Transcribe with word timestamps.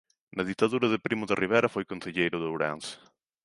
Na 0.35 0.43
ditadura 0.49 0.87
de 0.89 0.97
Primo 1.05 1.25
de 1.27 1.35
Rivera 1.41 1.73
foi 1.73 1.83
concelleiro 1.91 2.37
de 2.39 2.47
Ourense. 2.51 2.93